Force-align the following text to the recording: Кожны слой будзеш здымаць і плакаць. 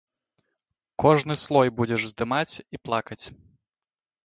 Кожны 1.03 1.35
слой 1.41 1.67
будзеш 1.81 2.01
здымаць 2.15 2.55
і 2.73 2.83
плакаць. 2.89 3.23